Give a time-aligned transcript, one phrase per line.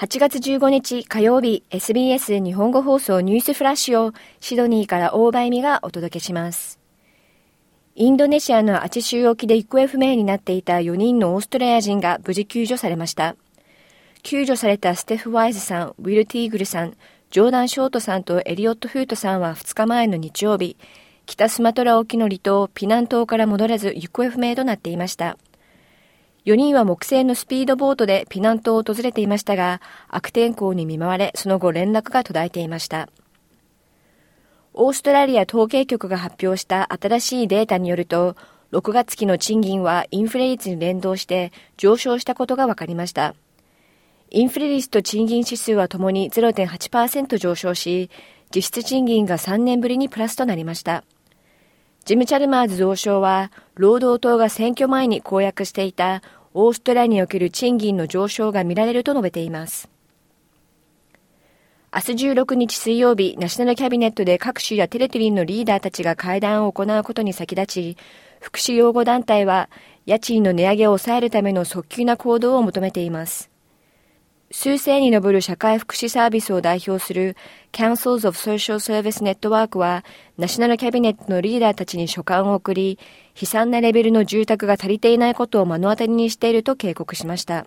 [0.00, 6.80] 8月15日火曜日 SBS 日本語放送ニュースフラッシュをシドニーから大場恵美がお届けします。
[7.96, 13.36] インドネシアのアチ州沖で行方不明になっていた4人のオーストラリア人が無事救助されました。
[14.22, 16.96] 救助されたステフ・ワイズさん、ウィル・ティーグルさん、
[17.30, 20.78] ジョーダン・ショートさんとエリオット・フートさんは2日前の日曜日、
[21.26, 25.36] 北スマトラ沖の離島ピナン島から戻らず行方不明となっていました。
[26.46, 33.08] 4人は木製のスピードボートでピナン島を訪れていましたが、悪天候に見舞われ、その後連絡が途絶えていました。
[34.72, 38.36] オーストラリア統計局が発表した新しいデータによると、
[38.72, 43.34] 6月期の賃金はインフレ率に連動して上昇したことが分かりました。
[44.30, 48.10] インフレ率と賃金指数はともに0.8%上昇し、
[48.54, 51.04] 実質賃金が3年ぶりにプラスとなりました。
[52.04, 56.22] ジム・チャルマーズ同省は、労働党が選挙前に公約していた
[56.54, 59.88] オーストラリアにおける賃金の上昇が見られると述べています。
[61.92, 67.96] 明日16日水曜日、ナショナルキャビネットで各種やテレトリーのリーダーたちが会談を行うことに先立ち、
[68.40, 69.68] 福祉擁護団体は
[70.06, 73.49] 家賃の値上げを抑えるための早急な行動を求めています。
[74.52, 77.36] 数千に上る社会福祉サービスを代表する
[77.70, 80.04] Councils of Social Service Network は、
[80.38, 82.98] ナショナルキャビネットのリーダーたちに書簡を送り、
[83.40, 87.66] 悲惨なレベルの住宅が足りていないことを目の当たりにしていると警告しました。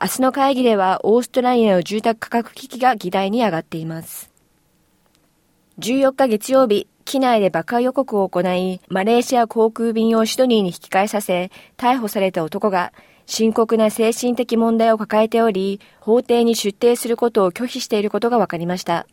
[0.00, 4.30] 明日の会議では、オーストラリアの住宅価格危機が議題に上がっています。
[5.80, 12.92] 14日月曜日、機内で爆破予告を行い、マレーシア航空便をシドニーに引き返させ、逮捕された男が、
[13.26, 19.06] 深刻な精神的問題を抱えており、法廷に出廷することを拒否していることが分かりました。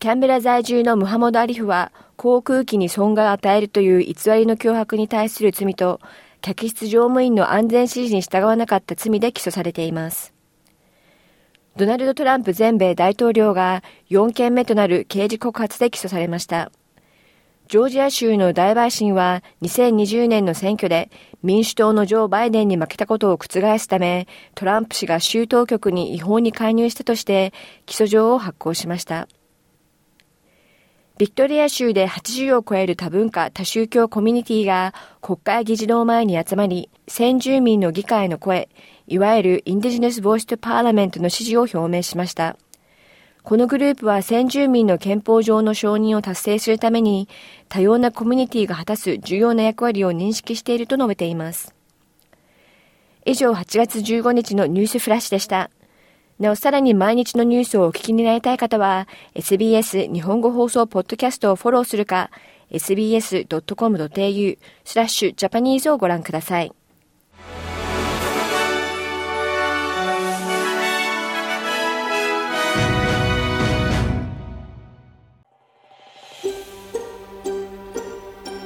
[0.00, 6.00] キャンベラ在住のムハモド・アリフは、航空機に損害を与えるという偽りの脅迫に対する罪と、
[6.40, 10.34] 客室乗務員の安全指示に従わなかった罪で起訴されています。
[11.76, 16.72] ドナルド・トランプ全米大統領が4件目となる刑事告発で起訴されました。
[17.68, 21.10] ジョージア州の大陪審は2020年の選挙で
[21.42, 27.52] 民主党のジョー・バイデンに負けたことを覆すため、トランプ氏が州当局に違法に介入したとして
[27.84, 29.28] 起訴状を発行しました。
[31.18, 38.70] ビクトリア州で80を超える多文化多宗教コミュニティが国会議事堂前に集まり、先住民の議会の声、
[39.08, 42.56] いわゆるインディジネス・ボイス・ト・パーラメントの支持を表明しました。
[43.42, 47.28] このグループは先住民の憲法上の承認を達成するために
[47.68, 51.74] 多様なコミュニティが果たす重要な役割を認識していると述べています。
[53.24, 55.70] 以上8月15日のニュースフラッシュでした。
[56.38, 62.30] なおさらに毎日のニュースをお聞きになりたい方は SBS 日本語放送ポッドキャストをフォローするか
[62.70, 66.72] sbs.com.au スラッシュジャパニーズをご覧ください。